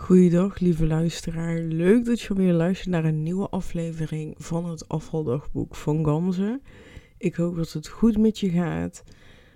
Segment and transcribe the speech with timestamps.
[0.00, 1.58] Goeiedag, lieve luisteraar.
[1.58, 6.60] Leuk dat je weer luistert naar een nieuwe aflevering van het afvaldagboek van Gamze.
[7.18, 9.04] Ik hoop dat het goed met je gaat.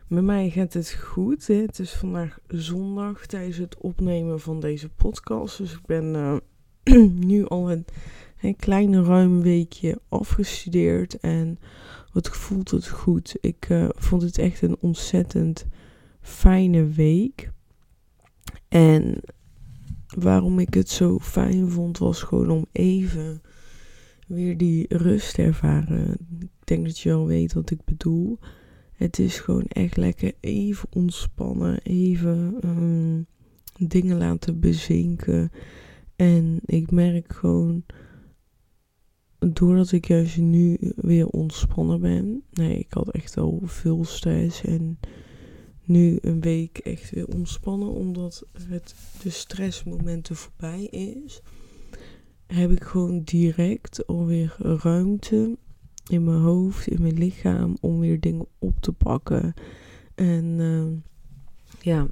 [0.09, 1.47] Met mij gaat het goed.
[1.47, 1.55] Hè?
[1.55, 5.59] Het is vandaag zondag tijdens het opnemen van deze podcast.
[5.59, 6.37] Dus ik ben uh,
[7.31, 7.85] nu al een,
[8.41, 11.21] een kleine ruim weekje afgestudeerd.
[11.21, 11.59] En
[12.13, 13.37] wat voelt het goed.
[13.41, 15.67] Ik uh, vond het echt een ontzettend
[16.21, 17.51] fijne week.
[18.69, 19.23] En
[20.19, 23.43] waarom ik het zo fijn vond, was gewoon om even
[24.27, 26.17] weer die rust te ervaren.
[26.41, 28.39] Ik denk dat je wel weet wat ik bedoel.
[28.93, 33.27] Het is gewoon echt lekker even ontspannen, even um,
[33.89, 35.51] dingen laten bezinken.
[36.17, 37.85] En ik merk gewoon,
[39.39, 42.43] doordat ik juist nu weer ontspannen ben.
[42.53, 44.99] Nee, ik had echt al veel stress en
[45.85, 51.43] nu een week echt weer ontspannen, omdat het de stressmomenten voorbij is.
[52.47, 55.59] Heb ik gewoon direct alweer ruimte
[56.11, 59.55] in mijn hoofd, in mijn lichaam, om weer dingen op te pakken.
[60.15, 60.87] En uh,
[61.81, 62.07] ja,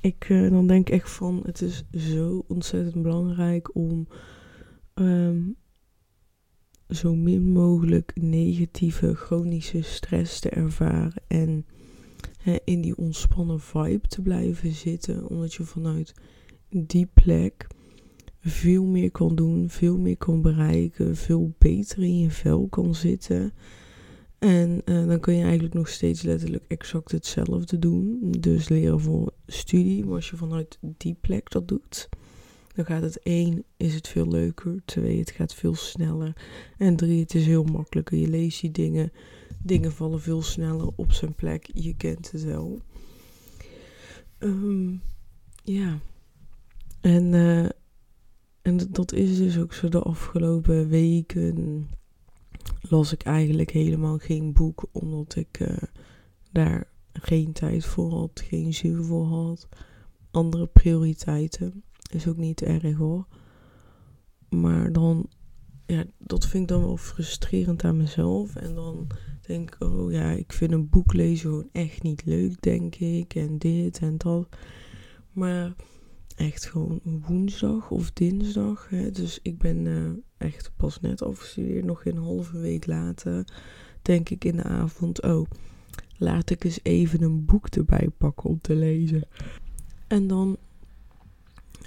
[0.00, 4.08] ik uh, dan denk echt van, het is zo ontzettend belangrijk om
[4.94, 5.56] um,
[6.88, 11.66] zo min mogelijk negatieve chronische stress te ervaren en
[12.64, 15.28] in die ontspannen vibe te blijven zitten.
[15.28, 16.14] Omdat je vanuit
[16.70, 17.66] die plek
[18.40, 23.52] veel meer kan doen, veel meer kan bereiken, veel beter in je vel kan zitten.
[24.38, 28.18] En uh, dan kun je eigenlijk nog steeds letterlijk exact hetzelfde doen.
[28.40, 30.04] Dus leren voor studie.
[30.04, 32.08] Maar als je vanuit die plek dat doet,
[32.74, 34.82] dan gaat het één, is het veel leuker.
[34.84, 36.36] Twee, het gaat veel sneller.
[36.78, 38.18] En drie, het is heel makkelijker.
[38.18, 39.12] Je leest die dingen
[39.66, 41.70] Dingen vallen veel sneller op zijn plek.
[41.72, 42.80] Je kent het wel.
[44.38, 45.02] Um,
[45.64, 45.98] ja.
[47.00, 47.68] En, uh,
[48.62, 51.88] en dat is dus ook zo de afgelopen weken.
[52.80, 55.76] Las ik eigenlijk helemaal geen boek, omdat ik uh,
[56.52, 59.68] daar geen tijd voor had, geen zin voor had.
[60.30, 61.82] Andere prioriteiten.
[62.10, 63.26] Is ook niet erg hoor.
[64.48, 65.28] Maar dan,
[65.86, 68.56] ja, dat vind ik dan wel frustrerend aan mezelf.
[68.56, 69.06] En dan
[69.46, 73.34] denk, oh ja, ik vind een boek lezen gewoon echt niet leuk, denk ik.
[73.34, 74.48] En dit en dat.
[75.32, 75.74] Maar
[76.36, 78.88] echt gewoon woensdag of dinsdag.
[78.88, 79.10] Hè?
[79.10, 81.84] Dus ik ben uh, echt pas net afgestudeerd.
[81.84, 83.44] Nog een halve week later
[84.06, 85.46] denk ik in de avond, oh,
[86.16, 89.28] laat ik eens even een boek erbij pakken om te lezen.
[90.06, 90.56] En dan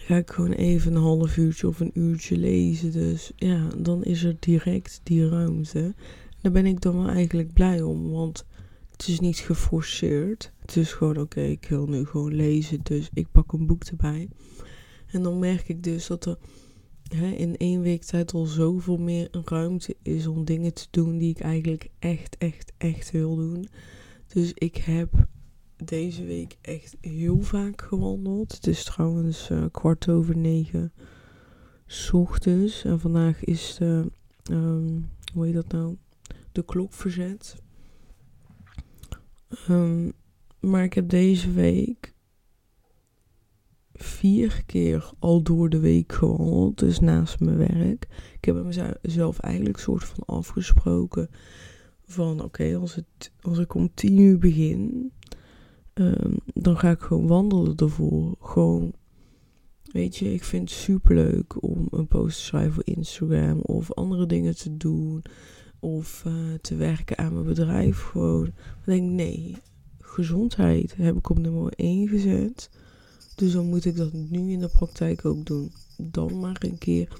[0.09, 2.91] ga ik gewoon even een half uurtje of een uurtje lezen.
[2.91, 5.93] Dus ja, dan is er direct die ruimte.
[6.41, 8.45] Daar ben ik dan wel eigenlijk blij om, want
[8.91, 10.51] het is niet geforceerd.
[10.59, 14.29] Het is gewoon oké, ik wil nu gewoon lezen, dus ik pak een boek erbij.
[15.07, 16.37] En dan merk ik dus dat er
[17.15, 21.29] hè, in één week tijd al zoveel meer ruimte is om dingen te doen die
[21.29, 23.67] ik eigenlijk echt, echt, echt wil doen.
[24.27, 25.27] Dus ik heb
[25.83, 28.51] deze week echt heel vaak gewandeld.
[28.51, 30.93] Het is trouwens uh, kwart over negen
[31.85, 32.83] s ochtends.
[32.83, 34.11] En vandaag is de,
[34.51, 35.97] um, hoe heet dat nou?
[36.51, 37.55] de klok verzet.
[39.69, 40.11] Um,
[40.59, 42.13] maar ik heb deze week
[43.93, 48.07] vier keer al door de week gewandeld, dus naast mijn werk.
[48.33, 48.63] Ik heb
[49.01, 51.29] mezelf eigenlijk soort van afgesproken
[52.05, 55.11] van oké, als als, als ik om tien uur begin,
[55.99, 58.35] um, dan ga ik gewoon wandelen ervoor.
[58.39, 58.93] Gewoon,
[59.91, 63.93] weet je, ik vind het super leuk om een post te schrijven voor Instagram of
[63.93, 65.23] andere dingen te doen
[65.79, 68.01] of uh, te werken aan mijn bedrijf.
[68.01, 68.43] Gewoon.
[68.85, 69.55] Dan denk nee,
[69.99, 72.69] gezondheid heb ik op nummer 1 gezet.
[73.35, 75.71] Dus dan moet ik dat nu in de praktijk ook doen.
[75.97, 77.19] Dan maar een keer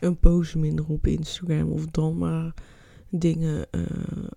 [0.00, 1.70] een post minder op Instagram.
[1.70, 2.54] Of dan maar
[3.10, 3.84] dingen uh,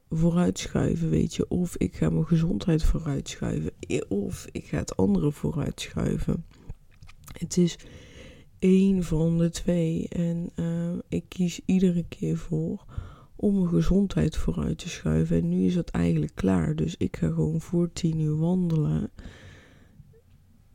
[0.10, 1.48] vooruitschuiven, weet je.
[1.48, 3.72] Of ik ga mijn gezondheid vooruitschuiven.
[4.08, 6.46] Of ik ga het andere vooruitschuiven.
[7.38, 7.78] Het is
[8.60, 10.08] één van de twee.
[10.10, 12.86] En uh, ik kies iedere keer voor
[13.36, 15.38] om mijn gezondheid vooruit te schuiven.
[15.38, 16.76] En nu is dat eigenlijk klaar.
[16.76, 19.12] Dus ik ga gewoon voor tien uur wandelen.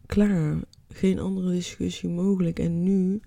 [0.07, 0.61] Klaar.
[0.89, 2.59] Geen andere discussie mogelijk.
[2.59, 3.21] En nu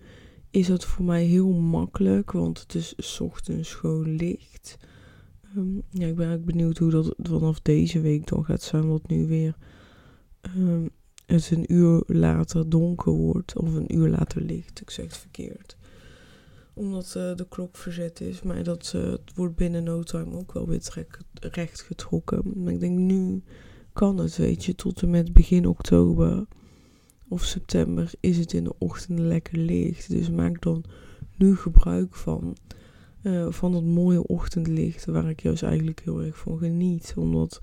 [0.52, 2.32] is dat voor mij heel makkelijk.
[2.32, 4.78] Want het is ochtends gewoon licht.
[5.58, 8.88] Um, ja, ik ben eigenlijk benieuwd hoe dat vanaf deze week dan gaat zijn.
[8.88, 9.56] Wat nu weer
[10.58, 10.90] um,
[11.26, 13.58] het een uur later donker wordt.
[13.58, 14.82] Of een uur later licht.
[14.82, 15.78] Ik zeg het verkeerd
[16.74, 18.42] omdat uh, de klok verzet is.
[18.42, 22.64] Maar dat uh, het wordt binnen no time ook wel weer recht getrokken.
[22.64, 23.44] Maar ik denk nu
[23.94, 26.46] kan het, weet je, tot en met begin oktober.
[27.32, 30.10] Of september is het in de ochtend lekker licht.
[30.10, 30.84] Dus maak dan
[31.38, 32.58] nu gebruik van.
[33.24, 37.14] Uh, van dat mooie ochtendlicht waar ik juist eigenlijk heel erg van geniet.
[37.16, 37.62] Omdat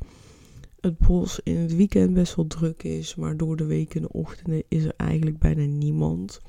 [0.80, 4.12] het bos in het weekend best wel druk is, maar door de week in de
[4.12, 6.40] ochtenden is er eigenlijk bijna niemand.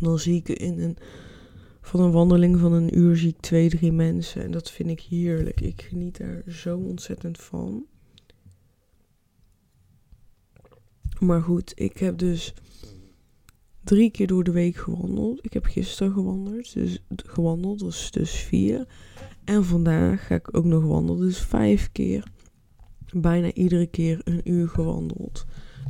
[0.00, 0.96] Dan zie ik in een,
[1.80, 5.00] van een wandeling van een uur zie ik twee, drie mensen en dat vind ik
[5.00, 5.60] heerlijk.
[5.60, 7.86] Ik geniet daar zo ontzettend van.
[11.20, 12.54] Maar goed, ik heb dus
[13.84, 15.44] drie keer door de week gewandeld.
[15.44, 18.86] Ik heb gisteren gewandeld, dus, gewandeld, dus, dus vier.
[19.44, 22.30] En vandaag ga ik ook nog wandelen, dus vijf keer.
[23.12, 25.44] Bijna iedere keer een uur gewandeld.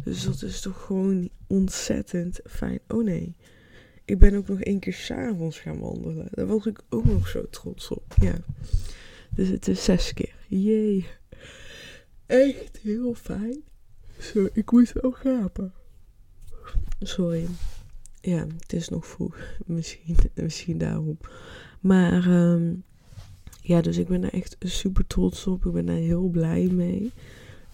[0.04, 2.80] Dus dat is toch gewoon ontzettend fijn.
[2.88, 3.36] Oh nee,
[4.04, 6.28] ik ben ook nog één keer s'avonds gaan wandelen.
[6.30, 8.14] Daar was ik ook nog zo trots op.
[8.20, 8.38] Ja.
[9.34, 10.34] Dus het is zes keer.
[10.48, 11.06] Jee.
[12.26, 13.62] Echt heel fijn.
[14.22, 15.72] Zo, ik moet wel gapen.
[17.00, 17.46] Sorry.
[18.20, 19.36] Ja, het is nog vroeg.
[19.66, 21.19] Misschien, misschien daarom.
[21.80, 22.84] Maar um,
[23.60, 25.66] ja, dus ik ben er echt super trots op.
[25.66, 27.12] Ik ben daar heel blij mee.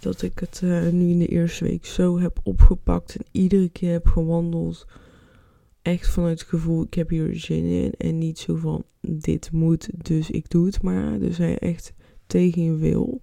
[0.00, 3.92] Dat ik het uh, nu in de eerste week zo heb opgepakt en iedere keer
[3.92, 4.86] heb gewandeld.
[5.82, 7.92] Echt vanuit het gevoel, ik heb hier zin in.
[7.92, 11.18] En niet zo van, dit moet, dus ik doe het maar.
[11.18, 11.92] Dus hij echt
[12.26, 13.20] tegen je wil.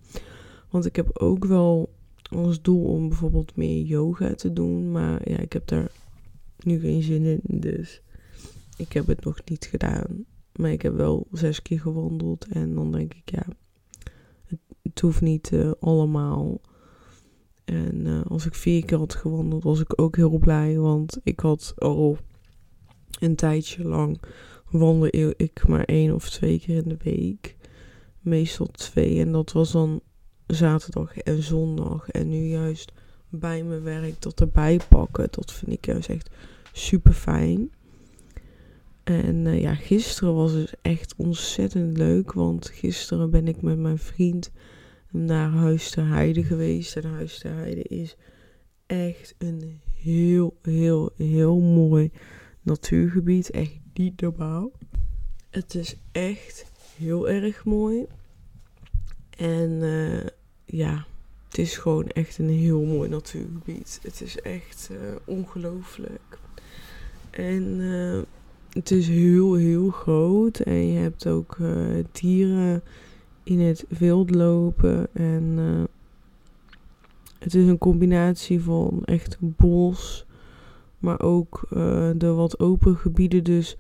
[0.70, 1.95] Want ik heb ook wel
[2.30, 4.92] als doel om bijvoorbeeld meer yoga te doen.
[4.92, 5.92] Maar ja, ik heb daar
[6.64, 7.60] nu geen zin in.
[7.60, 8.02] Dus
[8.78, 10.26] ik heb het nog niet gedaan.
[10.56, 12.48] Maar ik heb wel zes keer gewandeld.
[12.48, 13.46] En dan denk ik, ja,
[14.82, 16.62] het, hoeft niet uh, allemaal.
[17.66, 20.78] En uh, als ik vier keer had gewandeld, was ik ook heel blij.
[20.78, 22.18] Want ik had al
[23.20, 24.22] een tijdje lang
[24.70, 27.56] wandel ik maar één of twee keer in de week.
[28.20, 29.20] Meestal twee.
[29.20, 30.02] En dat was dan
[30.48, 32.10] zaterdag en zondag.
[32.10, 32.92] En nu juist
[33.30, 35.28] bij mijn werk dat erbij pakken.
[35.32, 36.30] Dat vind ik juist echt
[36.72, 37.72] super fijn.
[39.04, 42.34] En uh, ja, gisteren was het echt ontzettend leuk.
[42.34, 44.52] Want gisteren ben ik met mijn vriend
[45.12, 46.96] naar Huis ter Heide geweest.
[46.96, 48.16] En Huis ter Heide is
[48.86, 52.12] echt een heel, heel, heel mooi
[52.62, 53.50] natuurgebied.
[53.50, 54.72] Echt niet normaal.
[55.50, 56.66] Het is echt
[56.98, 58.06] heel erg mooi.
[59.36, 60.26] En uh,
[60.66, 61.06] ja,
[61.48, 64.00] het is gewoon echt een heel mooi natuurgebied.
[64.04, 66.40] Het is echt uh, ongelooflijk.
[67.30, 68.22] En uh,
[68.70, 70.60] het is heel, heel groot.
[70.60, 71.58] En je hebt ook
[72.12, 72.82] dieren
[73.44, 75.08] in het wild lopen.
[75.14, 75.58] En
[77.40, 80.26] het is een combinatie van echt bos,
[81.00, 81.68] maar ook
[82.16, 83.44] de wat open gebieden.
[83.44, 83.78] Dus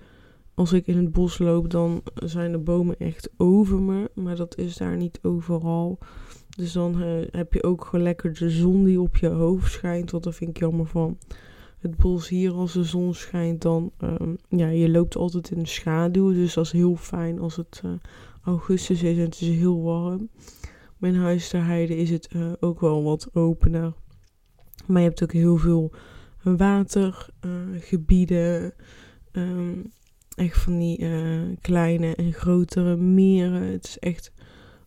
[0.56, 4.10] als ik in het bos loop, dan zijn de bomen echt over me.
[4.14, 5.98] Maar dat is daar niet overal.
[6.58, 10.12] Dus dan uh, heb je ook gewoon lekker de zon die op je hoofd schijnt.
[10.12, 11.18] Want dat vind ik jammer van
[11.80, 12.52] het bos hier.
[12.52, 16.34] Als de zon schijnt, dan um, ja, je loopt altijd in de schaduw.
[16.34, 17.92] Dus dat is heel fijn als het uh,
[18.44, 20.30] augustus is en het is heel warm.
[20.98, 21.54] Mijn huis
[21.88, 23.94] is het uh, ook wel wat opener.
[24.88, 25.92] Maar je hebt ook heel veel
[26.44, 28.74] watergebieden.
[29.32, 29.92] Um,
[30.36, 33.62] echt van die uh, kleine en grotere meren.
[33.62, 34.32] Het is echt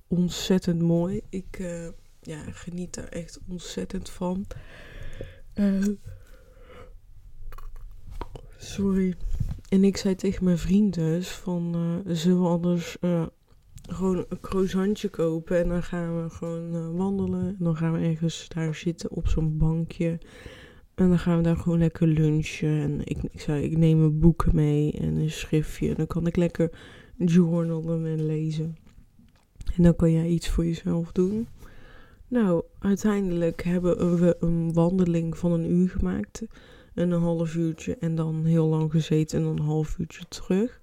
[0.06, 1.20] ontzettend mooi.
[1.28, 1.88] Ik uh,
[2.20, 4.46] ja, geniet daar echt ontzettend van.
[5.54, 5.86] Uh,
[8.56, 9.14] sorry.
[9.68, 12.96] En ik zei tegen mijn vriend dus van, zullen we anders
[13.88, 17.46] gewoon een croissantje kopen en dan gaan we gewoon wandelen.
[17.46, 20.18] En dan gaan we ergens daar zitten op zo'n bankje.
[20.98, 22.80] En dan gaan we daar gewoon lekker lunchen.
[22.80, 25.88] En ik, ik zei, ik neem mijn boeken mee en een schriftje.
[25.88, 26.70] En dan kan ik lekker
[27.16, 28.76] journalen en lezen.
[29.76, 31.48] En dan kan jij iets voor jezelf doen.
[32.28, 36.42] Nou, uiteindelijk hebben we een wandeling van een uur gemaakt.
[36.94, 40.80] En een half uurtje en dan heel lang gezeten en dan een half uurtje terug.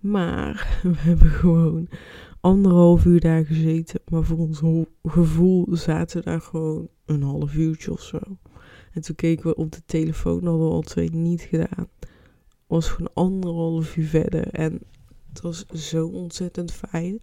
[0.00, 1.88] Maar we hebben gewoon
[2.40, 4.00] anderhalf uur daar gezeten.
[4.08, 4.62] Maar voor ons
[5.02, 8.18] gevoel zaten we daar gewoon een half uurtje of zo.
[8.96, 11.88] En toen keken we op de telefoon, hadden we al twee niet gedaan.
[12.66, 14.48] Was gewoon anderhalf uur verder.
[14.48, 14.80] En
[15.28, 17.20] het was zo ontzettend fijn.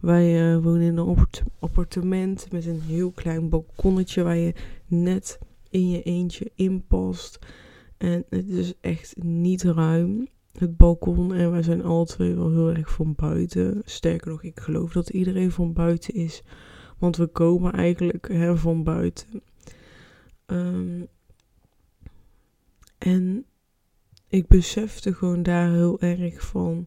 [0.00, 1.26] Wij uh, wonen in een
[1.58, 4.54] appartement met een heel klein balkonnetje waar je
[4.86, 5.38] net
[5.70, 7.38] in je eentje inpast.
[7.96, 11.34] En het is echt niet ruim, het balkon.
[11.34, 13.82] En wij zijn alle twee wel heel erg van buiten.
[13.84, 16.42] Sterker nog, ik geloof dat iedereen van buiten is.
[16.98, 19.42] Want we komen eigenlijk hè, van buiten.
[20.50, 21.08] Um,
[22.98, 23.44] en
[24.28, 26.86] ik besefte gewoon daar heel erg van.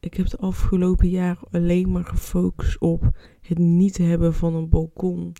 [0.00, 5.32] Ik heb de afgelopen jaren alleen maar gefocust op het niet hebben van een balkon.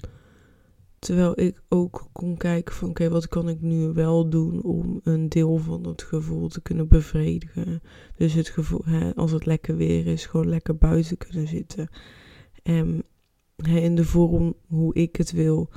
[0.98, 5.28] Terwijl ik ook kon kijken van oké, wat kan ik nu wel doen om een
[5.28, 7.82] deel van dat gevoel te kunnen bevredigen.
[8.16, 11.88] Dus het gevoel, hè, als het lekker weer is, gewoon lekker buiten kunnen zitten.
[12.62, 13.04] En
[13.56, 15.70] hè, in de vorm hoe ik het wil,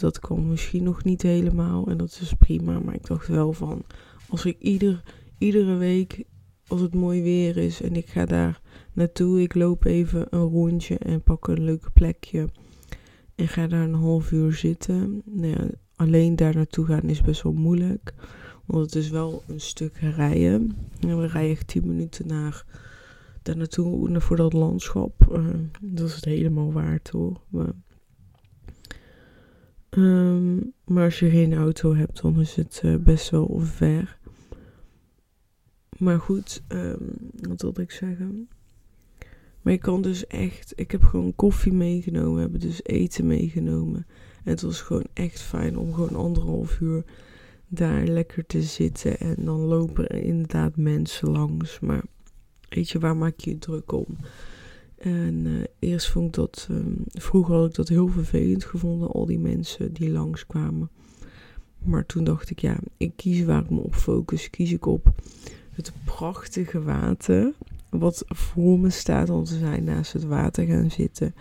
[0.00, 1.86] dat kan misschien nog niet helemaal.
[1.86, 2.78] En dat is prima.
[2.78, 3.84] Maar ik dacht wel van,
[4.28, 5.02] als ik ieder,
[5.38, 6.24] iedere week,
[6.66, 8.60] als het mooi weer is en ik ga daar
[8.92, 12.48] naartoe, ik loop even een rondje en pak een leuk plekje
[13.34, 15.22] en ga daar een half uur zitten.
[15.24, 15.66] Nou ja,
[15.96, 18.14] alleen daar naartoe gaan is best wel moeilijk.
[18.66, 20.76] Want het is wel een stuk rijden.
[21.00, 22.64] En we rijden echt 10 minuten naar,
[23.42, 25.28] daar naartoe voor dat landschap.
[25.32, 25.46] Uh,
[25.80, 27.40] dat is het helemaal waard hoor.
[27.48, 27.72] Maar,
[29.90, 34.18] um, maar als je geen auto hebt, dan is het uh, best wel ver.
[35.98, 36.98] Maar goed, um,
[37.32, 38.48] wat wilde ik zeggen?
[39.62, 44.06] Maar ik kan dus echt, ik heb gewoon koffie meegenomen, we hebben dus eten meegenomen.
[44.44, 47.04] En het was gewoon echt fijn om gewoon anderhalf uur
[47.68, 49.18] daar lekker te zitten.
[49.18, 51.80] En dan lopen er inderdaad mensen langs.
[51.80, 52.02] Maar
[52.68, 54.06] weet je, waar maak je je druk om?
[55.00, 59.26] En uh, eerst vond ik dat, um, vroeger had ik dat heel vervelend gevonden, al
[59.26, 60.90] die mensen die langskwamen.
[61.78, 64.50] Maar toen dacht ik, ja, ik kies waar ik me op focus.
[64.50, 65.12] Kies ik op
[65.70, 67.52] het prachtige water
[67.90, 71.34] wat voor me staat, want we zijn naast het water gaan zitten.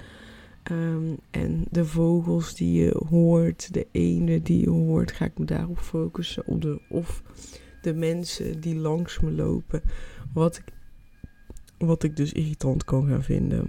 [0.71, 5.45] Um, en de vogels die je hoort, de ene die je hoort, ga ik me
[5.45, 6.43] daarop focussen.
[6.89, 7.23] Of
[7.81, 9.81] de mensen die langs me lopen.
[10.33, 10.73] Wat ik,
[11.79, 13.65] wat ik dus irritant kan gaan vinden.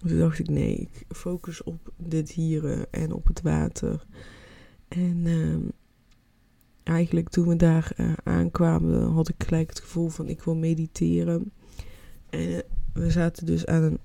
[0.00, 4.06] Dus toen dacht ik, nee, ik focus op de dieren en op het water.
[4.88, 5.72] En um,
[6.82, 11.52] eigenlijk toen we daar uh, aankwamen, had ik gelijk het gevoel van ik wil mediteren.
[12.30, 12.62] En
[12.92, 13.98] we zaten dus aan een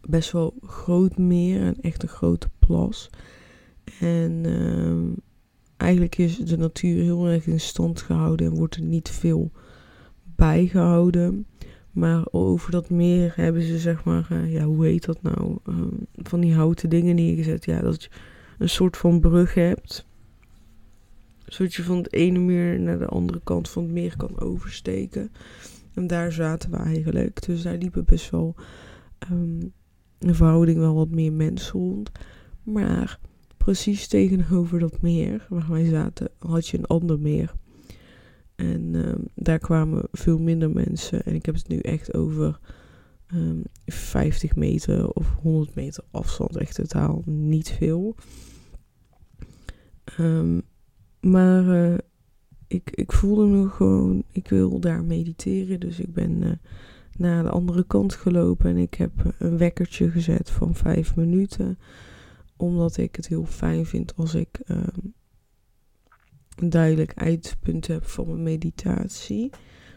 [0.00, 3.10] best wel groot meer, een echt een grote plas.
[4.00, 5.12] En uh,
[5.76, 9.50] eigenlijk is de natuur heel erg in stand gehouden en wordt er niet veel
[10.36, 11.46] bijgehouden.
[11.96, 15.76] Maar over dat meer hebben ze zeg maar, uh, ja hoe heet dat nou, uh,
[16.14, 17.64] van die houten dingen neergezet.
[17.64, 18.08] Ja, dat je
[18.58, 20.06] een soort van brug hebt.
[21.46, 25.32] Zodat je van het ene meer naar de andere kant van het meer kan oversteken.
[25.94, 27.46] En daar zaten we eigenlijk.
[27.46, 28.54] Dus daar liepen best wel
[29.28, 32.10] een verhouding wel wat meer mensen rond.
[32.62, 33.18] Maar
[33.56, 37.52] precies tegenover dat meer waar wij zaten, had je een ander meer.
[38.56, 41.22] En um, daar kwamen veel minder mensen.
[41.24, 42.58] En ik heb het nu echt over
[43.34, 46.56] um, 50 meter of 100 meter afstand.
[46.56, 48.14] Echt totaal niet veel.
[50.20, 50.62] Um,
[51.20, 51.98] maar uh,
[52.66, 55.80] ik, ik voelde me gewoon, ik wil daar mediteren.
[55.80, 56.50] Dus ik ben uh,
[57.16, 61.78] naar de andere kant gelopen en ik heb een wekkertje gezet van vijf minuten.
[62.56, 64.60] Omdat ik het heel fijn vind als ik
[66.56, 69.50] een duidelijk eindpunt heb van mijn meditatie.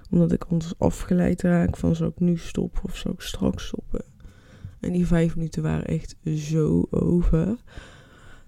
[0.09, 4.03] Omdat ik anders afgeleid raak van zal ik nu stoppen of zal ik straks stoppen.
[4.79, 7.55] En die vijf minuten waren echt zo over.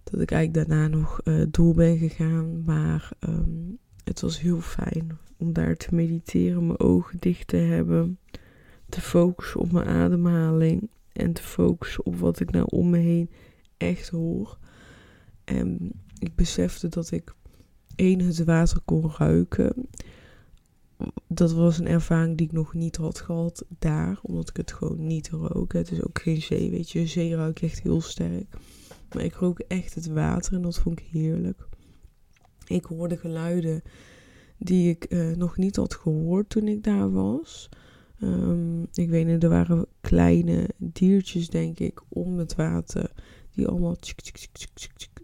[0.04, 2.64] Dat ik eigenlijk daarna nog uh, door ben gegaan.
[2.64, 8.20] Maar um, het was heel fijn om daar te mediteren, mijn ogen dicht te hebben,
[8.90, 13.30] te focussen op mijn ademhaling en te focussen op wat ik nou om me heen
[13.78, 14.58] echt hoor.
[15.44, 17.34] En ik besefte dat ik
[17.96, 19.74] één het water kon ruiken.
[21.28, 25.08] Dat was een ervaring die ik nog niet had gehad daar, omdat ik het gewoon
[25.08, 25.74] niet rook.
[25.74, 27.08] Het is ook geen zee, weet je.
[27.08, 28.58] Zee ruik echt heel sterk.
[29.14, 31.68] Maar ik rook echt het water en dat vond ik heerlijk.
[32.68, 33.82] Ik hoorde geluiden
[34.58, 37.70] die ik uh, nog niet had gehoord toen ik daar was.
[38.24, 43.12] Um, ik weet niet, er waren kleine diertjes, denk ik, om het water.
[43.52, 43.98] Die allemaal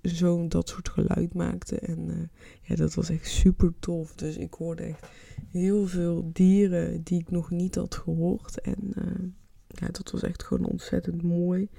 [0.09, 1.79] zo dat soort geluid maakten.
[1.79, 2.15] En uh,
[2.61, 4.15] ja, dat was echt super tof.
[4.15, 5.07] Dus ik hoorde echt
[5.47, 8.61] heel veel dieren die ik nog niet had gehoord.
[8.61, 9.29] En uh,
[9.67, 11.69] ja, dat was echt gewoon ontzettend mooi.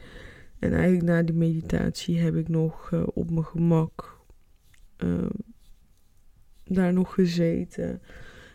[0.58, 4.16] En eigenlijk na die meditatie heb ik nog op mijn gemak
[6.64, 8.00] daar nog gezeten.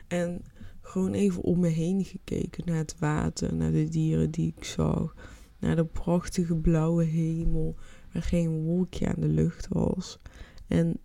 [0.07, 0.41] En
[0.81, 5.15] gewoon even om me heen gekeken naar het water, naar de dieren die ik zag.
[5.59, 7.75] Naar de prachtige blauwe hemel,
[8.13, 10.19] waar geen wolkje aan de lucht was.
[10.67, 10.97] En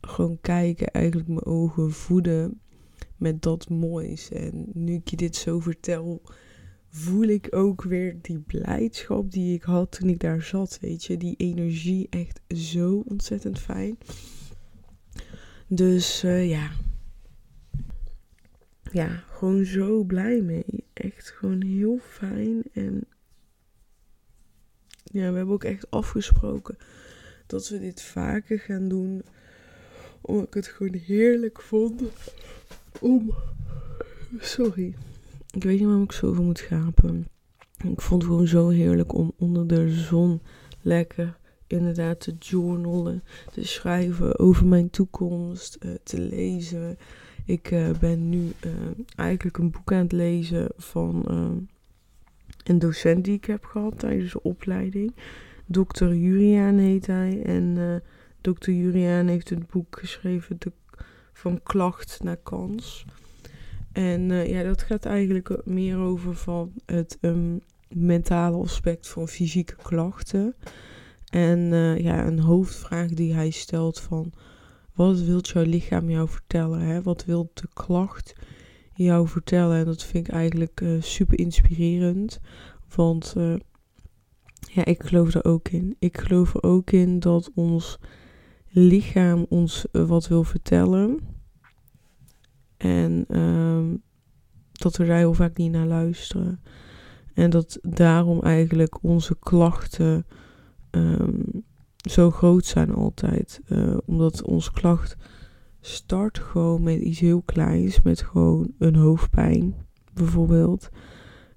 [0.00, 2.60] gewoon kijken, eigenlijk mijn ogen voeden
[3.16, 4.30] met dat moois.
[4.30, 6.22] En nu ik je dit zo vertel,
[6.88, 10.78] voel ik ook weer die blijdschap die ik had toen ik daar zat.
[10.80, 13.98] Weet je, die energie echt zo ontzettend fijn.
[15.68, 16.70] Dus uh, ja.
[18.92, 20.84] Ja, gewoon zo blij mee.
[20.92, 22.62] Echt gewoon heel fijn.
[22.72, 23.06] En
[25.04, 26.76] ja, we hebben ook echt afgesproken
[27.46, 29.22] dat we dit vaker gaan doen.
[30.20, 32.02] Omdat ik het gewoon heerlijk vond
[33.00, 33.34] om.
[34.38, 34.94] Sorry.
[35.50, 37.28] Ik weet niet waarom ik zoveel moet gapen.
[37.84, 40.42] Ik vond het gewoon zo heerlijk om onder de zon
[40.80, 46.98] lekker inderdaad te journalen, te schrijven over mijn toekomst, uh, te lezen.
[47.44, 48.72] Ik uh, ben nu uh,
[49.16, 51.24] eigenlijk een boek aan het lezen van
[52.64, 55.14] een docent die ik heb gehad tijdens de opleiding.
[55.66, 56.04] Dr.
[56.04, 57.42] Juriaan heet hij.
[57.44, 58.02] En
[58.40, 58.70] Dr.
[58.70, 60.72] Juriaan heeft het boek geschreven de,
[61.32, 63.04] Van klacht naar kans.
[63.92, 70.54] En ja, dat gaat eigenlijk meer over van het um, mentale aspect van fysieke klachten.
[71.30, 74.32] En uh, ja, een hoofdvraag die hij stelt van...
[74.94, 76.80] Wat wil jouw lichaam jou vertellen?
[76.80, 77.02] Hè?
[77.02, 78.34] Wat wil de klacht
[78.94, 79.78] jou vertellen?
[79.78, 82.40] En dat vind ik eigenlijk uh, super inspirerend.
[82.94, 83.54] Want uh,
[84.72, 85.96] ja, ik geloof er ook in.
[85.98, 87.98] Ik geloof er ook in dat ons
[88.68, 91.18] lichaam ons wat wil vertellen.
[92.76, 94.02] En um,
[94.72, 96.60] dat we daar heel vaak niet naar luisteren.
[97.34, 100.26] En dat daarom eigenlijk onze klachten
[100.90, 101.64] um,
[102.08, 103.60] zo groot zijn altijd.
[104.04, 105.16] Omdat ons klacht
[105.86, 109.74] start gewoon met iets heel kleins, met gewoon een hoofdpijn
[110.12, 110.88] bijvoorbeeld.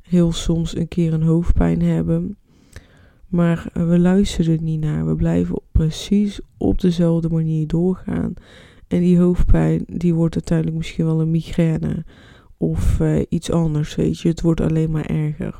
[0.01, 2.37] Heel soms een keer een hoofdpijn hebben.
[3.27, 5.05] Maar we luisteren er niet naar.
[5.05, 8.33] We blijven precies op dezelfde manier doorgaan.
[8.87, 12.05] En die hoofdpijn, die wordt uiteindelijk misschien wel een migraine.
[12.57, 14.29] Of uh, iets anders, weet je.
[14.29, 15.59] Het wordt alleen maar erger.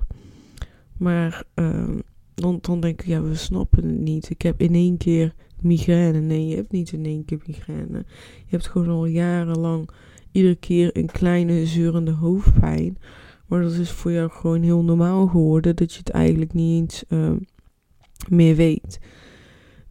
[0.97, 1.89] Maar uh,
[2.33, 4.29] dan, dan denk ik, ja, we snappen het niet.
[4.29, 6.19] Ik heb in één keer migraine.
[6.19, 7.97] Nee, je hebt niet in één keer migraine.
[8.37, 9.89] Je hebt gewoon al jarenlang
[10.31, 12.97] iedere keer een kleine zeurende hoofdpijn.
[13.45, 15.75] Maar dat is voor jou gewoon heel normaal geworden.
[15.75, 17.31] Dat je het eigenlijk niet eens uh,
[18.29, 18.99] meer weet.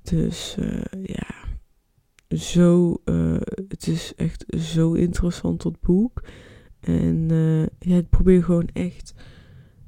[0.02, 1.34] Dus uh, ja,
[2.36, 3.36] zo, uh,
[3.68, 6.24] het is echt zo interessant dat boek.
[6.80, 7.28] En
[7.78, 9.14] ja, ik probeer gewoon echt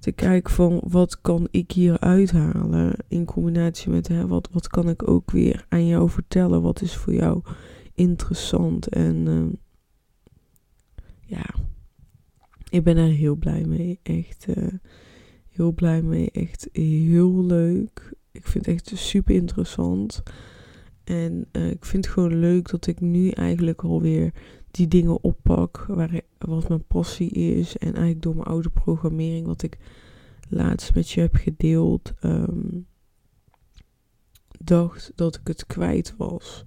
[0.09, 5.09] te kijken van wat kan ik hier uithalen in combinatie met wat, wat kan ik
[5.09, 7.42] ook weer aan jou vertellen, wat is voor jou
[7.94, 9.47] interessant en uh,
[11.21, 11.55] ja,
[12.71, 14.68] ik ben er heel blij mee, echt uh,
[15.49, 18.14] heel blij mee, echt heel leuk.
[18.33, 20.23] Ik vind het echt super interessant.
[21.05, 24.33] En uh, ik vind het gewoon leuk dat ik nu eigenlijk alweer
[24.79, 27.77] die dingen oppak waar, wat mijn passie is.
[27.77, 29.79] En eigenlijk door mijn oude programmering, wat ik
[30.49, 32.87] laatst met je heb gedeeld, um,
[34.59, 36.64] dacht dat ik het kwijt was.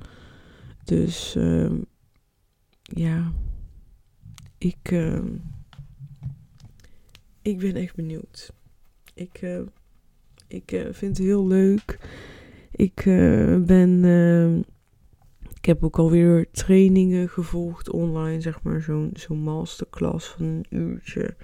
[0.84, 1.86] Dus um,
[2.82, 3.32] ja,
[4.58, 5.22] ik, uh,
[7.42, 8.54] ik ben echt benieuwd.
[9.14, 9.64] Ik,
[10.48, 12.00] ik uh, vind het heel leuk.
[12.72, 13.02] Ik
[13.66, 14.04] ben
[15.62, 21.36] ik heb ook alweer trainingen gevolgd online, zeg maar, zo'n zo'n masterclass van een uurtje.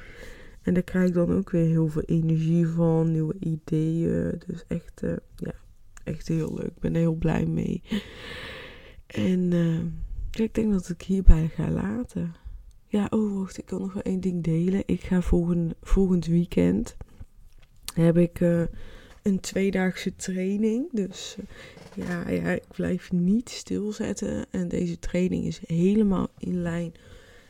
[0.62, 4.42] En daar krijg ik dan ook weer heel veel energie van, nieuwe ideeën.
[4.48, 5.54] Dus echt, uh, ja,
[6.04, 6.66] echt heel leuk.
[6.66, 7.82] Ik ben er heel blij mee.
[9.08, 9.80] En uh,
[10.46, 12.36] ik denk dat ik hierbij ga laten.
[12.88, 14.84] Ja, oh wacht, ik kan nog wel één ding delen.
[14.86, 16.98] Ik ga volgend, volgend weekend,
[17.94, 18.64] heb ik uh,
[19.28, 20.90] een tweedaagse training.
[20.92, 21.38] Dus
[21.94, 24.46] ja, ja, ik blijf niet stilzetten.
[24.52, 26.92] En deze training is helemaal in lijn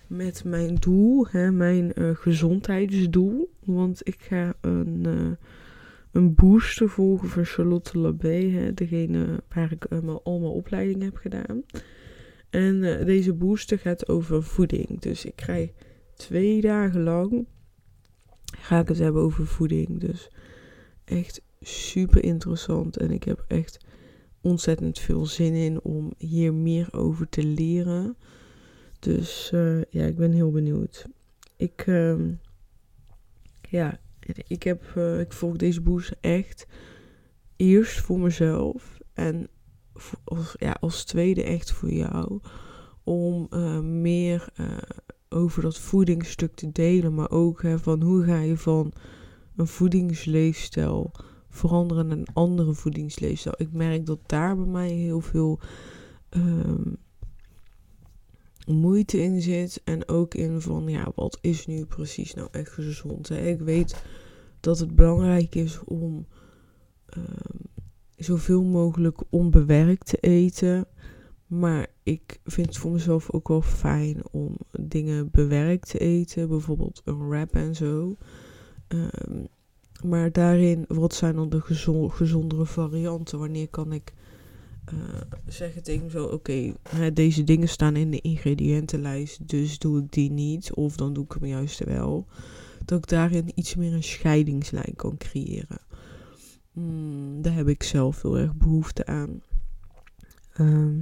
[0.07, 3.49] met mijn doel, hè, mijn uh, gezondheidsdoel.
[3.63, 5.31] Want ik ga een, uh,
[6.11, 11.15] een booster volgen van Charlotte Labé, hè, degene waar ik mijn, al mijn opleiding heb
[11.15, 11.63] gedaan.
[12.49, 14.99] En deze booster gaat over voeding.
[14.99, 15.69] Dus ik krijg
[16.15, 17.45] twee dagen lang
[18.57, 19.99] ga ik het hebben over voeding.
[19.99, 20.29] Dus
[21.07, 22.97] echt super interessant.
[22.97, 23.77] En ik heb echt
[24.41, 28.17] ontzettend veel zin in om hier meer over te leren.
[28.99, 31.05] Dus uh, ja, ik ben heel benieuwd.
[31.55, 32.19] Ik, uh,
[33.69, 33.99] ja,
[34.47, 36.67] ik, heb, uh, ik volg deze boost echt
[37.55, 39.47] eerst voor mezelf en
[40.23, 42.39] als, ja, als tweede echt voor jou.
[43.03, 44.49] Om uh, meer
[45.29, 48.93] over dat voedingsstuk te delen, maar ook van hoe ga je van
[49.57, 51.11] een voedingsleefstijl
[51.49, 53.55] veranderen naar een andere voedingsleefstijl.
[53.57, 55.59] Ik merk dat daar bij mij heel veel
[56.29, 56.97] um,
[58.67, 59.81] moeite in zit.
[59.83, 63.29] En ook in van, ja, wat is nu precies nou echt gezond?
[63.29, 64.03] Ik weet
[64.59, 66.25] dat het belangrijk is om
[67.17, 67.83] um,
[68.15, 70.87] zoveel mogelijk onbewerkt te eten.
[71.47, 76.47] Maar ik vind het voor mezelf ook wel fijn om dingen bewerkt te eten.
[76.47, 78.15] Bijvoorbeeld een wrap en zo.
[78.87, 79.47] Um,
[80.03, 81.61] maar daarin, wat zijn dan de
[82.09, 83.39] gezondere varianten?
[83.39, 84.13] Wanneer kan ik
[85.47, 86.73] zeggen tegen zo: oké,
[87.13, 90.73] deze dingen staan in de ingrediëntenlijst, dus doe ik die niet.
[90.73, 92.27] Of dan doe ik hem juist wel.
[92.85, 95.79] Dat ik daarin iets meer een scheidingslijn kan creëren.
[96.71, 99.41] Mm, daar heb ik zelf heel erg behoefte aan.
[100.53, 100.99] Ehm,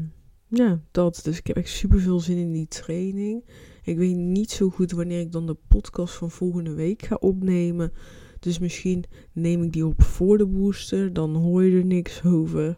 [0.56, 1.20] ja, dat.
[1.24, 3.44] Dus ik heb echt super veel zin in die training.
[3.84, 7.92] Ik weet niet zo goed wanneer ik dan de podcast van volgende week ga opnemen.
[8.40, 11.14] Dus misschien neem ik die op voor de booster.
[11.14, 12.78] Dan hoor je er niks over.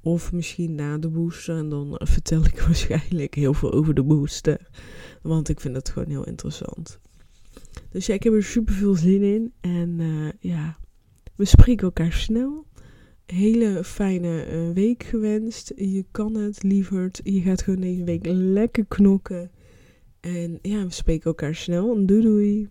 [0.00, 1.56] Of misschien na de booster.
[1.56, 4.68] En dan vertel ik waarschijnlijk heel veel over de booster.
[5.22, 6.98] Want ik vind het gewoon heel interessant.
[7.90, 9.52] Dus ja, ik heb er super veel zin in.
[9.60, 10.78] En uh, ja,
[11.34, 12.66] we spreken elkaar snel.
[13.26, 15.72] Hele fijne uh, week gewenst.
[15.76, 17.20] Je kan het, lieverd.
[17.24, 19.50] Je gaat gewoon deze week lekker knokken.
[20.20, 22.06] En ja, we spreken elkaar snel.
[22.06, 22.68] Doei doei.